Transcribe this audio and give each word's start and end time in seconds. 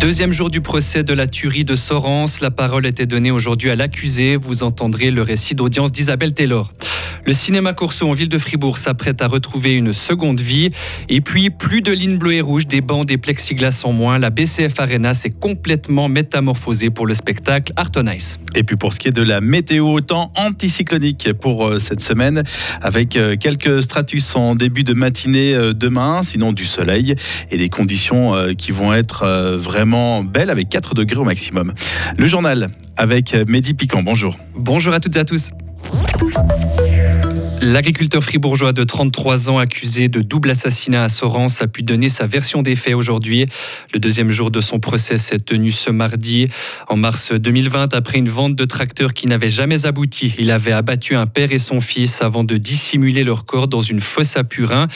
Deuxième 0.00 0.32
jour 0.32 0.50
du 0.50 0.60
procès 0.60 1.02
de 1.02 1.12
la 1.12 1.26
tuerie 1.26 1.64
de 1.64 1.74
Sorens. 1.74 2.40
La 2.40 2.50
parole 2.50 2.86
était 2.86 3.06
donnée 3.06 3.30
aujourd'hui 3.30 3.70
à 3.70 3.74
l'accusé. 3.74 4.36
Vous 4.36 4.62
entendrez 4.62 5.10
le 5.10 5.22
récit 5.22 5.54
d'audience 5.54 5.92
d'Isabelle 5.92 6.32
Taylor. 6.32 6.72
Le 7.26 7.32
cinéma 7.32 7.72
Corso 7.72 8.08
en 8.08 8.12
ville 8.12 8.28
de 8.28 8.38
Fribourg 8.38 8.78
s'apprête 8.78 9.22
à 9.22 9.26
retrouver 9.26 9.72
une 9.72 9.92
seconde 9.92 10.40
vie. 10.40 10.70
Et 11.08 11.20
puis, 11.20 11.50
plus 11.50 11.82
de 11.82 11.92
lignes 11.92 12.18
bleues 12.18 12.34
et 12.34 12.40
rouges, 12.40 12.66
des 12.66 12.80
bancs, 12.80 13.06
des 13.06 13.18
plexiglas 13.18 13.82
en 13.84 13.92
moins. 13.92 14.18
La 14.18 14.30
BCF 14.30 14.78
Arena 14.78 15.14
s'est 15.14 15.30
complètement 15.30 16.08
métamorphosée 16.08 16.90
pour 16.90 17.06
le 17.06 17.14
spectacle 17.14 17.72
Art 17.76 17.90
on 17.96 18.06
Ice. 18.06 18.38
Et 18.54 18.62
puis 18.62 18.76
pour 18.76 18.92
ce 18.92 18.98
qui 18.98 19.08
est 19.08 19.12
de 19.12 19.22
la 19.22 19.40
météo, 19.40 20.00
temps 20.00 20.32
anticyclonique 20.36 21.32
pour 21.34 21.66
euh, 21.66 21.78
cette 21.78 22.00
semaine, 22.00 22.42
avec 22.80 23.16
euh, 23.16 23.36
quelques 23.36 23.82
stratus 23.82 24.34
en 24.34 24.54
début 24.54 24.82
de 24.82 24.94
matinée 24.94 25.54
euh, 25.54 25.72
demain, 25.72 26.22
sinon 26.22 26.52
du 26.52 26.64
soleil 26.64 27.14
et 27.50 27.58
des 27.58 27.68
conditions 27.68 28.34
qui 28.56 28.72
vont 28.72 28.92
être 28.92 29.56
vraiment 29.56 30.22
belles 30.22 30.50
avec 30.50 30.68
4 30.68 30.94
degrés 30.94 31.18
au 31.18 31.24
maximum. 31.24 31.72
Le 32.16 32.26
journal 32.26 32.70
avec 32.96 33.34
Mehdi 33.48 33.74
Piquant, 33.74 34.02
bonjour. 34.02 34.36
Bonjour 34.56 34.92
à 34.94 35.00
toutes 35.00 35.16
et 35.16 35.20
à 35.20 35.24
tous. 35.24 35.50
L'agriculteur 37.62 38.24
fribourgeois 38.24 38.72
de 38.72 38.84
33 38.84 39.50
ans 39.50 39.58
accusé 39.58 40.08
de 40.08 40.22
double 40.22 40.48
assassinat 40.48 41.04
à 41.04 41.08
Sorens 41.10 41.60
a 41.60 41.66
pu 41.66 41.82
donner 41.82 42.08
sa 42.08 42.26
version 42.26 42.62
des 42.62 42.74
faits 42.74 42.94
aujourd'hui. 42.94 43.44
Le 43.92 44.00
deuxième 44.00 44.30
jour 44.30 44.50
de 44.50 44.62
son 44.62 44.80
procès 44.80 45.18
s'est 45.18 45.40
tenu 45.40 45.70
ce 45.70 45.90
mardi. 45.90 46.48
En 46.88 46.96
mars 46.96 47.32
2020, 47.32 47.92
après 47.92 48.16
une 48.16 48.30
vente 48.30 48.54
de 48.56 48.64
tracteur 48.64 49.12
qui 49.12 49.26
n'avait 49.26 49.50
jamais 49.50 49.84
abouti, 49.84 50.34
il 50.38 50.50
avait 50.50 50.72
abattu 50.72 51.16
un 51.16 51.26
père 51.26 51.52
et 51.52 51.58
son 51.58 51.82
fils 51.82 52.22
avant 52.22 52.44
de 52.44 52.56
dissimuler 52.56 53.24
leur 53.24 53.44
corps 53.44 53.68
dans 53.68 53.82
une 53.82 54.00
fosse 54.00 54.38
à 54.38 54.44
Purin. 54.44 54.88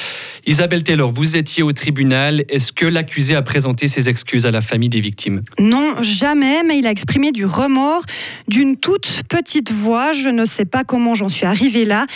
Isabelle 0.47 0.85
Taylor, 0.85 1.13
vous 1.13 1.37
étiez 1.37 1.63
au 1.63 1.73
tribunal. 1.73 2.47
Est-ce 2.49 2.73
que 2.73 2.87
l'accusé 2.87 3.35
a 3.35 3.43
présenté 3.43 3.89
ses 3.89 4.09
excuses 4.09 4.47
à 4.47 4.51
la 4.51 4.63
famille 4.63 4.89
des 4.89 5.01
victimes? 5.01 5.43
Non, 5.59 6.01
jamais, 6.01 6.63
mais 6.63 6.79
il 6.79 6.87
a 6.87 6.91
exprimé 6.91 7.31
du 7.31 7.45
remords 7.45 8.05
d'une 8.49 8.79
toute 8.79 9.23
petite 9.29 9.71
voix. 9.71 10.13
Je 10.15 10.31
ne 10.31 10.47
sais 10.47 10.65
pas 10.65 10.83
comment 10.83 11.15
j'en 11.15 11.29
suis 11.29 11.45
arrivé 11.45 11.85
là. 11.85 12.07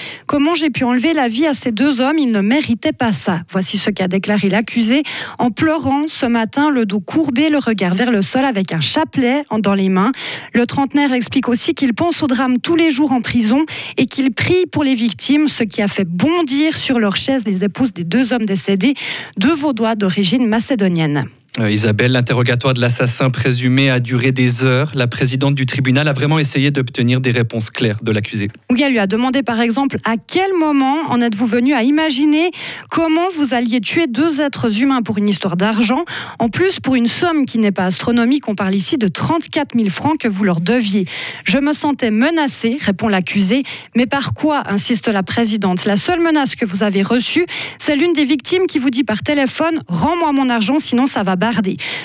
J'ai 0.55 0.71
pu 0.71 0.85
enlever 0.85 1.13
la 1.13 1.29
vie 1.29 1.47
à 1.47 1.55
ces 1.55 1.73
deux 1.73 2.01
hommes 2.01 2.19
Ils 2.19 2.33
ne 2.33 2.41
méritaient 2.41 2.93
pas 2.93 3.13
ça. 3.13 3.43
Voici 3.51 3.79
ce 3.79 3.91
qu'a 3.91 4.09
déclaré 4.09 4.49
l'accusé 4.49 5.03
en 5.39 5.51
pleurant 5.51 6.07
ce 6.07 6.27
matin, 6.27 6.71
le 6.71 6.87
dos 6.87 7.01
courbé, 7.01 7.51
le 7.51 7.59
regard 7.59 7.95
vers 7.95 8.11
le 8.11 8.23
sol 8.23 8.45
avec 8.45 8.73
un 8.73 8.81
chapelet 8.81 9.45
dans 9.59 9.75
les 9.75 9.89
mains. 9.89 10.13
Le 10.55 10.67
trentenaire 10.67 11.13
explique 11.13 11.49
aussi 11.49 11.75
qu'il 11.75 11.95
pense 11.95 12.23
au 12.23 12.27
drame 12.27 12.59
tous 12.59 12.77
les 12.77 12.91
jours 12.91 13.13
en 13.13 13.21
prison 13.21 13.65
et 13.97 14.07
qu'il 14.07 14.33
prie 14.33 14.67
pour 14.71 14.85
les 14.85 14.95
victimes, 14.95 15.49
ce 15.49 15.65
qui 15.65 15.83
a 15.83 15.89
fait 15.89 16.07
bondir 16.07 16.77
sur 16.77 16.99
leur 16.99 17.17
chaise 17.17 17.43
les 17.47 17.65
épouses 17.65 17.93
des 17.93 18.05
deux 18.05 18.33
hommes 18.33 18.47
décédés, 18.47 18.95
deux 19.37 19.55
Vaudois 19.55 19.95
d'origine 19.95 20.47
macédonienne. 20.47 21.29
Euh, 21.59 21.71
Isabelle, 21.71 22.13
l'interrogatoire 22.13 22.75
de 22.75 22.81
l'assassin 22.81 23.31
présumé 23.31 23.91
a 23.91 23.99
duré 23.99 24.31
des 24.31 24.63
heures. 24.65 24.93
La 24.95 25.09
présidente 25.09 25.55
du 25.57 25.67
tribunal 25.67 26.07
a 26.07 26.13
vraiment 26.13 26.39
essayé 26.39 26.71
d'obtenir 26.71 27.21
des 27.21 27.33
réponses 27.33 27.71
claires 27.71 27.99
de 28.03 28.13
l'accusé. 28.13 28.49
Oui, 28.71 28.83
elle 28.83 28.93
lui 28.93 28.99
a 29.01 29.09
demandé 29.09 29.43
par 29.43 29.61
exemple 29.61 29.97
à 30.05 30.15
quel 30.25 30.53
moment 30.55 31.11
en 31.11 31.21
êtes-vous 31.21 31.47
venu 31.47 31.73
à 31.75 31.83
imaginer 31.83 32.51
comment 32.91 33.29
vous 33.37 33.55
alliez 33.55 33.81
tuer 33.81 34.07
deux 34.07 34.41
êtres 34.41 34.83
humains 34.83 35.03
pour 35.03 35.19
une 35.19 35.29
histoire 35.29 35.57
d'argent, 35.57 36.05
en 36.39 36.49
plus 36.49 36.79
pour 36.81 36.95
une 36.95 37.09
somme 37.09 37.45
qui 37.45 37.59
n'est 37.59 37.73
pas 37.73 37.87
astronomique, 37.87 38.49
on 38.49 38.55
parle 38.55 38.75
ici 38.75 38.99
de 38.99 39.09
34 39.09 39.77
000 39.77 39.89
francs 39.89 40.19
que 40.19 40.29
vous 40.29 40.45
leur 40.45 40.61
deviez. 40.61 41.07
Je 41.45 41.59
me 41.59 41.73
sentais 41.73 42.11
menacée, 42.11 42.79
répond 42.81 43.09
l'accusé, 43.09 43.63
mais 43.97 44.07
par 44.07 44.33
quoi, 44.33 44.63
insiste 44.67 45.09
la 45.09 45.23
présidente? 45.23 45.87
La 45.87 45.97
seule 45.97 46.21
menace 46.21 46.55
que 46.55 46.67
vous 46.67 46.83
avez 46.83 47.03
reçue, 47.03 47.47
c'est 47.79 47.97
l'une 47.97 48.13
des 48.13 48.25
victimes 48.25 48.67
qui 48.67 48.79
vous 48.79 48.91
dit 48.91 49.05
par 49.05 49.23
téléphone, 49.23 49.81
rends-moi 49.89 50.33
mon 50.33 50.49
argent, 50.51 50.79
sinon 50.79 51.07
ça 51.07 51.23
va 51.23 51.35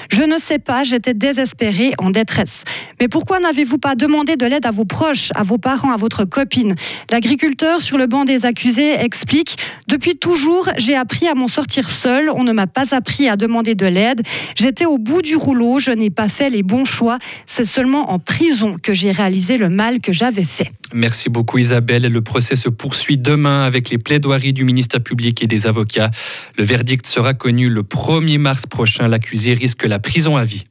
je 0.10 0.24
ne 0.24 0.38
sais 0.38 0.60
pas, 0.60 0.84
j'étais 0.84 1.14
désespérée, 1.14 1.94
en 1.98 2.10
détresse. 2.10 2.64
Mais 3.00 3.08
pourquoi 3.08 3.40
n'avez-vous 3.40 3.78
pas 3.78 3.96
demandé 3.96 4.36
de 4.36 4.46
l'aide 4.46 4.66
à 4.66 4.72
vos 4.72 4.86
proches, 4.86 5.30
à 5.36 5.44
vos 5.44 5.58
parents, 5.58 5.92
à 5.92 5.98
votre 5.98 6.26
copine? 6.26 6.76
L'agriculteur 7.12 7.82
sur 7.82 7.98
le 7.98 8.08
banc 8.08 8.26
des 8.26 8.46
accusés 8.46 8.94
explique 8.94 9.58
Depuis 9.88 10.16
toujours, 10.16 10.70
j'ai 10.78 10.96
appris 10.96 11.28
à 11.28 11.36
m'en 11.36 11.48
sortir 11.48 11.90
seul. 11.90 12.30
On 12.30 12.44
ne 12.44 12.52
m'a 12.52 12.68
pas 12.68 12.96
appris 12.96 13.28
à 13.30 13.36
demander 13.36 13.76
de 13.76 13.86
l'aide. 13.86 14.22
J'étais 14.56 14.86
au 14.86 14.98
bout 14.98 15.22
du 15.22 15.36
rouleau, 15.36 15.80
je 15.80 15.92
n'ai 15.92 16.10
pas 16.10 16.28
fait 16.28 16.50
les 16.50 16.64
bons 16.64 16.86
choix. 16.86 17.18
C'est 17.46 17.66
seulement 17.66 18.12
en 18.12 18.20
prison 18.20 18.76
que 18.82 18.94
j'ai 18.94 19.12
réalisé 19.12 19.58
le 19.58 19.70
mal 19.70 20.00
que 20.00 20.14
j'avais 20.14 20.44
fait. 20.44 20.72
Merci 20.94 21.30
beaucoup 21.30 21.58
Isabelle. 21.58 22.04
Le 22.04 22.22
procès 22.22 22.56
se 22.56 22.70
poursuit 22.70 23.18
demain 23.18 23.64
avec 23.64 23.90
les 23.90 23.98
plaidoiries 23.98 24.54
du 24.54 24.64
ministère 24.64 25.02
public 25.02 25.42
et 25.42 25.48
des 25.48 25.66
avocats. 25.66 26.12
Le 26.58 26.64
verdict 26.64 27.08
sera 27.08 27.34
connu 27.34 27.68
le 27.68 27.82
1er 27.82 28.38
mars 28.38 28.68
prochain. 28.68 29.08
L'accusé 29.08 29.54
risque 29.54 29.86
la 29.86 30.00
prison 30.00 30.38
à 30.38 30.46
vie. 30.46 30.64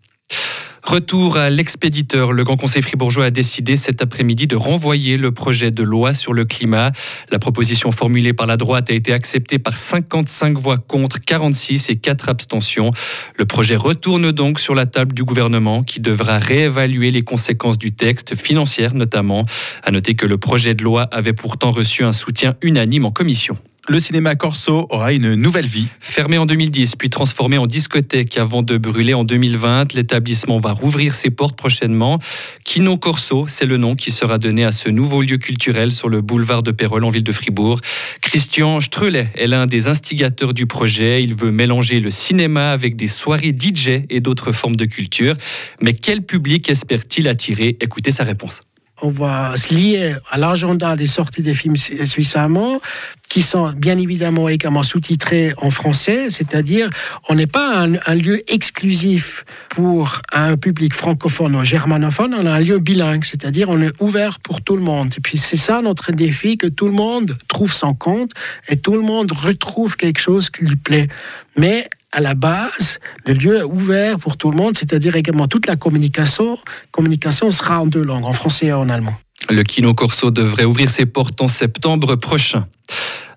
Retour 0.82 1.37
à 1.37 1.48
l'expéditeur. 1.48 2.32
Le 2.32 2.43
Grand 2.43 2.56
Conseil 2.56 2.82
fribourgeois 2.82 3.26
a 3.26 3.31
décidé 3.31 3.76
cet 3.76 4.03
après-midi 4.03 4.48
de 4.48 4.56
renvoyer 4.56 5.16
le 5.16 5.31
projet 5.31 5.70
de 5.70 5.82
loi 5.84 6.12
sur 6.12 6.32
le 6.32 6.44
climat. 6.44 6.91
La 7.31 7.38
proposition 7.38 7.93
formulée 7.93 8.32
par 8.32 8.47
la 8.48 8.56
droite 8.56 8.91
a 8.91 8.93
été 8.93 9.12
acceptée 9.12 9.60
par 9.60 9.76
55 9.76 10.59
voix 10.59 10.78
contre, 10.78 11.20
46 11.20 11.88
et 11.88 11.97
4 11.97 12.28
abstentions. 12.28 12.91
Le 13.38 13.44
projet 13.44 13.76
retourne 13.76 14.32
donc 14.32 14.59
sur 14.59 14.75
la 14.75 14.87
table 14.87 15.15
du 15.15 15.22
gouvernement 15.22 15.84
qui 15.84 16.00
devra 16.00 16.38
réévaluer 16.38 17.12
les 17.12 17.22
conséquences 17.22 17.78
du 17.78 17.93
texte, 17.93 18.34
financières 18.34 18.94
notamment. 18.94 19.47
À 19.84 19.93
noter 19.93 20.14
que 20.14 20.26
le 20.26 20.37
projet 20.37 20.75
de 20.75 20.82
loi 20.82 21.04
avait 21.12 21.32
pourtant 21.32 21.70
reçu 21.70 22.03
un 22.03 22.12
soutien 22.12 22.56
unanime 22.60 23.04
en 23.04 23.12
commission 23.12 23.56
le 23.88 23.98
cinéma 23.98 24.37
Corso 24.37 24.87
aura 24.91 25.12
une 25.12 25.34
nouvelle 25.34 25.66
vie. 25.66 25.88
Fermé 26.00 26.38
en 26.38 26.47
2010, 26.47 26.94
puis 26.97 27.10
transformé 27.10 27.59
en 27.59 27.66
discothèque 27.66 28.38
avant 28.38 28.62
de 28.62 28.76
brûler 28.76 29.12
en 29.12 29.25
2020, 29.25 29.94
l'établissement 29.94 30.60
va 30.60 30.72
rouvrir 30.72 31.15
ses 31.15 31.31
portes 31.31 31.56
prochainement. 31.56 32.19
Kino 32.65 32.97
Corso, 32.97 33.47
c'est 33.48 33.66
le 33.66 33.78
nom 33.78 33.97
qui 33.97 34.12
sera 34.12 34.38
donné 34.38 34.65
à 34.65 34.70
ce 34.70 34.88
nouveau 34.88 35.22
lieu 35.22 35.37
culturel 35.37 35.91
sur 35.91 36.09
le 36.09 36.20
boulevard 36.20 36.62
de 36.62 36.70
Pérol 36.70 37.04
en 37.04 37.10
ville 37.10 37.25
de 37.25 37.32
Fribourg. 37.32 37.81
Christian 38.20 38.78
Streulet 38.81 39.28
est 39.34 39.48
l'un 39.48 39.66
des 39.66 39.88
instigateurs 39.88 40.54
du 40.54 40.66
projet. 40.66 41.22
Il 41.22 41.34
veut 41.34 41.50
mélanger 41.50 41.99
le 41.99 42.10
cinéma 42.10 42.70
avec 42.70 42.94
des 42.94 43.09
soirées 43.09 43.54
DJ 43.59 44.04
et 44.09 44.20
d'autres 44.20 44.53
formes 44.53 44.76
de 44.76 44.84
culture. 44.84 45.34
Mais 45.81 45.94
quel 45.94 46.22
public 46.22 46.70
espère-t-il 46.70 47.26
attirer? 47.26 47.76
Écoutez 47.81 48.12
sa 48.12 48.22
réponse 48.22 48.62
on 49.03 49.09
va 49.09 49.57
se 49.57 49.75
lier 49.75 50.15
à 50.31 50.39
l'agenda 50.39 50.97
des 50.97 51.07
sorties 51.07 51.43
des 51.43 51.55
films 51.55 51.77
suisses 51.77 52.37
allemands 52.37 52.81
qui 53.29 53.43
sont 53.43 53.73
bien 53.73 53.97
évidemment 53.97 54.49
également 54.49 54.83
sous-titrés 54.83 55.55
en 55.57 55.71
français, 55.71 56.31
c'est-à-dire 56.31 56.91
on 57.31 57.35
n'est 57.35 57.47
pas 57.47 57.87
un, 58.07 58.15
lieu 58.15 58.43
exclusif 58.53 59.45
pour 59.71 60.21
un 60.33 60.57
public 60.57 60.93
francophone 60.93 61.57
ou 61.57 61.65
germanophone, 61.65 62.35
on 62.35 62.45
a 62.45 62.53
un 62.53 62.61
lieu 62.61 62.79
bilingue, 62.79 63.25
c'est-à-dire 63.25 63.71
on 63.71 63.81
est 63.81 63.93
ouvert 64.01 64.39
pour 64.39 64.61
tout 64.61 64.77
le 64.77 64.83
monde. 64.83 65.15
Et 65.17 65.21
puis 65.21 65.39
c'est 65.39 65.57
ça 65.57 65.81
notre 65.81 66.12
défi, 66.12 66.59
que 66.59 66.67
tout 66.67 66.87
le 66.87 66.93
monde 66.93 67.39
trouve 67.49 67.73
son 67.73 67.95
compte 67.95 68.33
et 68.69 68.77
tout 68.77 68.93
le 68.93 69.01
monde 69.01 69.33
retrouve 69.33 69.97
quelque 69.97 70.21
chose 70.21 70.51
qui 70.51 70.67
lui 70.67 70.77
plaît. 70.77 71.09
Mais 71.57 71.89
à 72.12 72.21
la 72.21 72.34
base, 72.34 73.00
le 73.27 73.33
lieu 73.33 73.56
est 73.56 73.62
ouvert 73.62 74.19
pour 74.19 74.37
tout 74.37 74.50
le 74.50 74.56
monde, 74.56 74.77
c'est-à-dire 74.77 75.17
également 75.17 75.49
toute 75.49 75.67
la 75.67 75.77
communication. 75.77 76.59
Communication 76.91 77.50
sera 77.50 77.81
en 77.81 77.87
deux 77.87 78.03
langues, 78.03 78.27
en 78.27 78.34
français 78.34 78.67
et 78.67 78.73
en 78.73 78.89
allemand. 78.89 79.15
Le 79.50 79.62
Kino 79.62 79.93
Corso 79.95 80.31
devrait 80.31 80.65
ouvrir 80.65 80.89
ses 80.89 81.06
portes 81.06 81.41
en 81.41 81.49
septembre 81.49 82.15
prochain. 82.17 82.67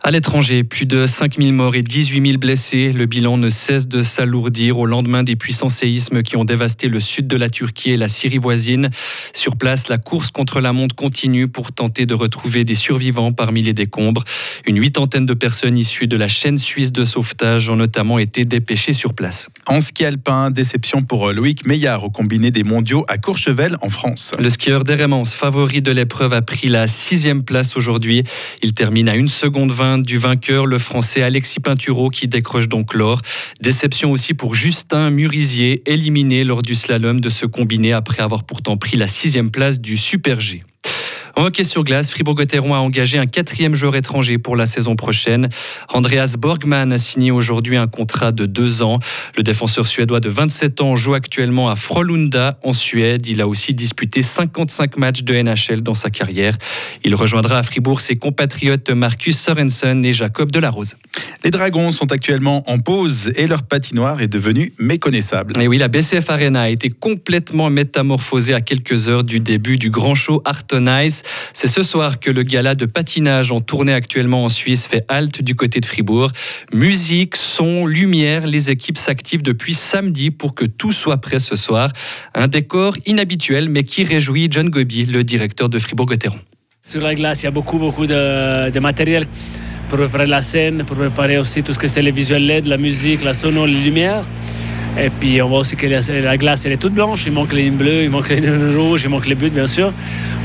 À 0.07 0.11
l'étranger, 0.11 0.63
plus 0.63 0.85
de 0.85 1.07
5000 1.07 1.51
morts 1.51 1.75
et 1.75 1.81
18 1.81 2.23
000 2.23 2.37
blessés. 2.37 2.91
Le 2.91 3.07
bilan 3.07 3.37
ne 3.37 3.49
cesse 3.49 3.87
de 3.87 4.03
s'alourdir 4.03 4.77
au 4.77 4.85
lendemain 4.85 5.23
des 5.23 5.35
puissants 5.35 5.67
séismes 5.67 6.21
qui 6.21 6.37
ont 6.37 6.45
dévasté 6.45 6.89
le 6.89 6.99
sud 6.99 7.25
de 7.25 7.35
la 7.35 7.49
Turquie 7.49 7.89
et 7.89 7.97
la 7.97 8.07
Syrie 8.07 8.37
voisine. 8.37 8.91
Sur 9.33 9.55
place, 9.55 9.87
la 9.87 9.97
course 9.97 10.29
contre 10.29 10.61
la 10.61 10.73
montre 10.73 10.93
continue 10.93 11.47
pour 11.47 11.71
tenter 11.71 12.05
de 12.05 12.13
retrouver 12.13 12.63
des 12.65 12.75
survivants 12.75 13.31
parmi 13.31 13.63
les 13.63 13.73
décombres. 13.73 14.23
Une 14.67 14.79
huitantaine 14.79 15.25
de 15.25 15.33
personnes 15.33 15.75
issues 15.75 16.05
de 16.05 16.17
la 16.17 16.27
chaîne 16.27 16.59
suisse 16.59 16.91
de 16.91 17.03
sauvetage 17.03 17.67
ont 17.71 17.75
notamment 17.75 18.19
été 18.19 18.45
dépêchées 18.45 18.93
sur 18.93 19.15
place. 19.15 19.49
En 19.65 19.81
ski 19.81 20.05
alpin, 20.05 20.51
déception 20.51 21.01
pour 21.01 21.33
Loïc 21.33 21.65
Meillard 21.65 22.03
au 22.03 22.11
combiné 22.11 22.51
des 22.51 22.63
mondiaux 22.63 23.05
à 23.07 23.17
Courchevel 23.17 23.75
en 23.81 23.89
France. 23.89 24.33
Le 24.37 24.49
skieur 24.49 24.83
d'Hérémence, 24.83 25.33
favori 25.33 25.81
de 25.81 25.89
l'épreuve, 25.91 26.33
a 26.33 26.43
pris 26.43 26.67
la 26.67 26.85
sixième 26.85 27.41
place 27.41 27.75
aujourd'hui. 27.75 28.23
Il 28.61 28.75
termine 28.75 29.09
à 29.09 29.15
une 29.15 29.29
seconde 29.29 29.71
20 29.71 29.94
du 30.03 30.17
vainqueur, 30.17 30.65
le 30.65 30.77
français 30.77 31.21
Alexis 31.21 31.59
Pinturo, 31.59 32.09
qui 32.09 32.27
décroche 32.27 32.67
donc 32.67 32.93
l'or. 32.93 33.21
Déception 33.61 34.11
aussi 34.11 34.33
pour 34.33 34.55
Justin 34.55 35.09
Murisier, 35.09 35.83
éliminé 35.85 36.43
lors 36.43 36.61
du 36.61 36.75
slalom 36.75 37.19
de 37.19 37.29
ce 37.29 37.45
combiné 37.45 37.93
après 37.93 38.21
avoir 38.21 38.43
pourtant 38.43 38.77
pris 38.77 38.97
la 38.97 39.07
sixième 39.07 39.51
place 39.51 39.79
du 39.79 39.97
Super 39.97 40.39
G. 40.39 40.63
En 41.37 41.47
hockey 41.47 41.65
sur 41.65 41.83
glace, 41.83 42.11
Fribourg-Gotteron 42.11 42.73
a 42.73 42.77
engagé 42.77 43.17
un 43.17 43.25
quatrième 43.25 43.75
joueur 43.75 43.97
étranger 43.97 44.37
pour 44.37 44.55
la 44.55 44.65
saison 44.65 44.95
prochaine. 44.95 45.49
Andreas 45.89 46.35
Borgman 46.39 46.93
a 46.93 46.97
signé 46.97 47.29
aujourd'hui 47.29 47.75
un 47.75 47.87
contrat 47.87 48.31
de 48.31 48.45
deux 48.45 48.81
ans. 48.81 48.99
Le 49.35 49.43
défenseur 49.43 49.85
suédois 49.85 50.21
de 50.21 50.29
27 50.29 50.79
ans 50.79 50.95
joue 50.95 51.13
actuellement 51.13 51.69
à 51.69 51.75
Frolunda 51.75 52.57
en 52.63 52.71
Suède. 52.71 53.27
Il 53.27 53.41
a 53.41 53.49
aussi 53.49 53.73
disputé 53.73 54.21
55 54.21 54.95
matchs 54.95 55.23
de 55.23 55.35
NHL 55.35 55.81
dans 55.81 55.93
sa 55.93 56.09
carrière. 56.09 56.55
Il 57.03 57.13
rejoindra 57.15 57.57
à 57.57 57.63
Fribourg 57.63 57.99
ses 57.99 58.15
compatriotes 58.15 58.89
Marcus 58.91 59.37
Sorensen 59.37 60.05
et 60.05 60.13
Jacob 60.13 60.51
Delarose. 60.51 60.95
Les 61.43 61.51
Dragons 61.51 61.91
sont 61.91 62.13
actuellement 62.13 62.63
en 62.69 62.79
pause 62.79 63.33
et 63.35 63.47
leur 63.47 63.63
patinoire 63.63 64.21
est 64.21 64.27
devenue 64.27 64.73
méconnaissable. 64.79 65.59
Et 65.59 65.67
oui, 65.67 65.77
la 65.79 65.89
BCF 65.89 66.29
Arena 66.29 66.61
a 66.61 66.69
été 66.69 66.89
complètement 66.89 67.69
métamorphosée 67.69 68.53
à 68.53 68.61
quelques 68.61 69.09
heures 69.09 69.25
du 69.25 69.41
début 69.41 69.77
du 69.77 69.89
grand 69.89 70.15
show 70.15 70.41
Arton 70.45 70.85
Ice. 71.03 71.23
C'est 71.53 71.67
ce 71.67 71.83
soir 71.83 72.19
que 72.19 72.31
le 72.31 72.43
gala 72.43 72.75
de 72.75 72.85
patinage 72.85 73.51
en 73.51 73.61
tournée 73.61 73.93
actuellement 73.93 74.43
en 74.43 74.49
Suisse 74.49 74.87
fait 74.87 75.05
halte 75.07 75.41
du 75.41 75.55
côté 75.55 75.79
de 75.79 75.85
Fribourg. 75.85 76.31
Musique, 76.73 77.35
son, 77.35 77.85
lumière, 77.85 78.47
les 78.47 78.69
équipes 78.69 78.97
s'activent 78.97 79.43
depuis 79.43 79.73
samedi 79.73 80.31
pour 80.31 80.55
que 80.55 80.65
tout 80.65 80.91
soit 80.91 81.17
prêt 81.17 81.39
ce 81.39 81.55
soir. 81.55 81.91
Un 82.33 82.47
décor 82.47 82.95
inhabituel 83.05 83.69
mais 83.69 83.83
qui 83.83 84.03
réjouit 84.03 84.47
John 84.49 84.69
Gobi, 84.69 85.05
le 85.05 85.23
directeur 85.23 85.69
de 85.69 85.79
Fribourg-Gotteron. 85.79 86.39
Sur 86.81 87.01
la 87.01 87.15
glace, 87.15 87.41
il 87.41 87.45
y 87.45 87.47
a 87.47 87.51
beaucoup, 87.51 87.79
beaucoup 87.79 88.05
de, 88.05 88.79
matériel 88.79 89.25
pour 89.89 89.97
préparer 89.97 90.27
la 90.27 90.41
scène, 90.41 90.83
pour 90.85 90.95
préparer 90.95 91.37
aussi 91.37 91.63
tout 91.63 91.73
ce 91.73 91.79
que 91.79 91.87
c'est 91.87 92.01
les 92.01 92.11
visuels 92.11 92.45
LED, 92.45 92.65
la 92.65 92.77
musique, 92.77 93.23
la 93.23 93.33
sono, 93.33 93.65
les 93.65 93.73
lumières. 93.73 94.27
Et 94.97 95.09
puis 95.09 95.41
on 95.41 95.49
voit 95.49 95.59
aussi 95.59 95.75
que 95.75 95.87
la 95.87 96.37
glace 96.37 96.65
elle 96.65 96.71
est 96.71 96.77
toute 96.77 96.93
blanche, 96.93 97.25
il 97.25 97.33
manque 97.33 97.51
les 97.51 97.63
lignes 97.63 97.75
bleues, 97.75 98.03
il 98.03 98.09
manque 98.09 98.29
les 98.29 98.39
lignes 98.39 98.75
rouges, 98.77 99.03
il 99.03 99.09
manque 99.09 99.27
les 99.27 99.35
buts 99.35 99.49
bien 99.49 99.67
sûr. 99.67 99.93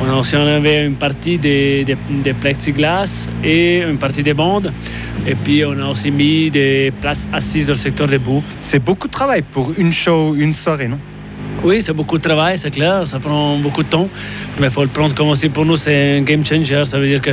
On 0.02 0.10
a 0.10 0.16
aussi 0.16 0.36
enlevé 0.36 0.84
une 0.84 0.96
partie 0.96 1.38
des, 1.38 1.84
des, 1.84 1.96
des 2.22 2.32
plexiglas 2.32 3.28
et 3.44 3.82
une 3.82 3.98
partie 3.98 4.22
des 4.22 4.34
bandes. 4.34 4.72
Et 5.26 5.34
puis 5.34 5.64
on 5.64 5.78
a 5.78 5.86
aussi 5.88 6.10
mis 6.10 6.50
des 6.50 6.92
places 7.00 7.28
assises 7.32 7.66
dans 7.66 7.74
le 7.74 7.78
secteur 7.78 8.08
des 8.08 8.18
bouts. 8.18 8.42
C'est 8.58 8.82
beaucoup 8.82 9.06
de 9.06 9.12
travail 9.12 9.42
pour 9.42 9.72
une 9.78 9.92
show, 9.92 10.34
une 10.34 10.52
soirée, 10.52 10.88
non? 10.88 10.98
Oui, 11.62 11.82
c'est 11.82 11.92
beaucoup 11.92 12.16
de 12.16 12.22
travail, 12.22 12.58
c'est 12.58 12.70
clair, 12.70 13.06
ça 13.06 13.18
prend 13.18 13.56
beaucoup 13.58 13.82
de 13.82 13.88
temps. 13.88 14.08
Mais 14.58 14.68
il 14.68 14.72
faut 14.72 14.82
le 14.82 14.88
prendre 14.88 15.14
comme 15.14 15.28
aussi 15.28 15.48
pour 15.48 15.64
nous, 15.64 15.76
c'est 15.76 16.18
un 16.18 16.22
game 16.22 16.44
changer. 16.44 16.84
Ça 16.84 16.98
veut 16.98 17.06
dire 17.06 17.20
que 17.20 17.32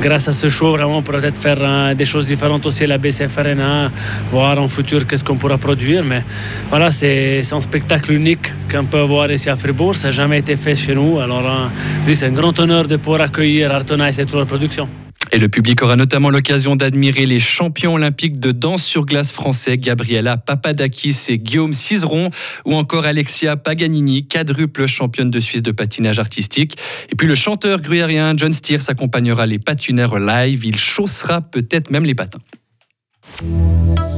grâce 0.00 0.28
à 0.28 0.32
ce 0.32 0.48
show, 0.48 0.72
vraiment, 0.72 0.98
on 0.98 1.02
pourra 1.02 1.18
peut-être 1.18 1.36
faire 1.38 1.58
euh, 1.60 1.94
des 1.94 2.04
choses 2.04 2.26
différentes 2.26 2.64
aussi 2.64 2.84
à 2.84 2.86
la 2.86 2.98
BCF 2.98 3.36
Arena, 3.38 3.90
voir 4.30 4.58
en 4.58 4.68
futur 4.68 5.06
qu'est-ce 5.06 5.24
qu'on 5.24 5.36
pourra 5.36 5.58
produire. 5.58 6.04
Mais 6.04 6.22
voilà, 6.70 6.90
c'est 6.90 7.42
un 7.52 7.60
spectacle 7.60 8.12
unique 8.12 8.52
qu'on 8.70 8.86
peut 8.86 9.02
voir 9.02 9.30
ici 9.30 9.50
à 9.50 9.56
Fribourg. 9.56 9.94
Ça 9.94 10.08
n'a 10.08 10.12
jamais 10.12 10.38
été 10.38 10.56
fait 10.56 10.74
chez 10.74 10.94
nous. 10.94 11.20
Alors, 11.20 11.46
euh, 11.46 12.14
c'est 12.14 12.26
un 12.26 12.32
grand 12.32 12.58
honneur 12.58 12.86
de 12.86 12.96
pouvoir 12.96 13.20
accueillir 13.22 13.72
Artona 13.72 14.08
et 14.08 14.12
cette 14.12 14.30
production. 14.30 14.88
Et 15.32 15.38
le 15.38 15.48
public 15.48 15.82
aura 15.82 15.96
notamment 15.96 16.30
l'occasion 16.30 16.76
d'admirer 16.76 17.26
les 17.26 17.38
champions 17.38 17.94
olympiques 17.94 18.40
de 18.40 18.52
danse 18.52 18.84
sur 18.84 19.06
glace 19.06 19.30
français, 19.30 19.78
Gabriela 19.78 20.36
Papadakis 20.36 21.16
et 21.28 21.38
Guillaume 21.38 21.72
Cizeron, 21.72 22.30
ou 22.64 22.74
encore 22.74 23.04
Alexia 23.04 23.56
Paganini, 23.56 24.26
quadruple 24.26 24.86
championne 24.86 25.30
de 25.30 25.40
Suisse 25.40 25.62
de 25.62 25.70
patinage 25.70 26.18
artistique. 26.18 26.76
Et 27.10 27.14
puis 27.14 27.28
le 27.28 27.34
chanteur 27.34 27.80
gruyérien 27.80 28.34
John 28.36 28.52
Steers 28.52 28.88
accompagnera 28.88 29.46
les 29.46 29.58
patineurs 29.58 30.18
live. 30.18 30.64
Il 30.64 30.76
chaussera 30.76 31.40
peut-être 31.40 31.90
même 31.90 32.04
les 32.04 32.14
patins. 32.14 32.40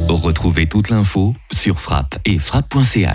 Retrouvez 0.09 0.67
toute 0.67 0.91
l'info 0.91 1.35
sur 1.53 1.81
frappe 1.81 2.19
et 2.25 2.39
frappe.ch. 2.39 3.09